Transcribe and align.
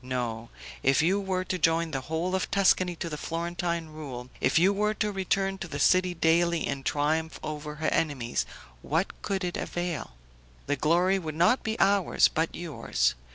No; 0.00 0.48
if 0.82 1.02
you 1.02 1.20
were 1.20 1.44
to 1.44 1.58
join 1.58 1.90
the 1.90 2.00
whole 2.00 2.34
of 2.34 2.50
Tuscany 2.50 2.96
to 2.96 3.10
the 3.10 3.18
Florentine 3.18 3.88
rule, 3.88 4.30
if 4.40 4.58
you 4.58 4.72
were 4.72 4.94
to 4.94 5.12
return 5.12 5.58
to 5.58 5.68
the 5.68 5.78
city 5.78 6.14
daily 6.14 6.66
in 6.66 6.82
triumph 6.84 7.38
over 7.42 7.74
her 7.74 7.88
enemies, 7.88 8.46
what 8.80 9.12
could 9.20 9.44
it 9.44 9.58
avail? 9.58 10.12
The 10.68 10.76
glory 10.76 11.18
would 11.18 11.34
not 11.34 11.62
be 11.62 11.78
ours, 11.78 12.28
but 12.28 12.54
yours. 12.54 13.14